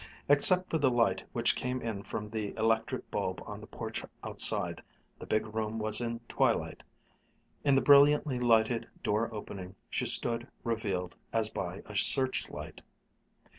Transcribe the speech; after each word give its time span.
Except 0.27 0.67
for 0.67 0.79
the 0.79 0.89
light 0.89 1.25
which 1.31 1.55
came 1.55 1.79
in 1.79 2.01
from 2.01 2.27
the 2.27 2.55
electric 2.57 3.11
bulb 3.11 3.39
on 3.45 3.61
the 3.61 3.67
porch 3.67 4.03
outside, 4.23 4.81
the 5.19 5.27
big 5.27 5.45
room 5.53 5.77
was 5.77 6.01
in 6.01 6.21
twilight. 6.27 6.81
In 7.63 7.75
the 7.75 7.81
brilliantly 7.83 8.39
lighted 8.39 8.87
door 9.03 9.31
opening, 9.31 9.75
she 9.91 10.07
stood 10.07 10.47
revealed 10.63 11.15
as 11.31 11.51
by 11.51 11.83
a 11.85 11.95
searchlight. 11.95 12.81